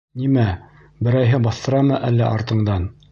Нимә, 0.19 0.45
берәйһе 1.07 1.39
баҫтырамы 1.49 1.99
әллә 2.09 2.33
артыңдан? 2.39 2.93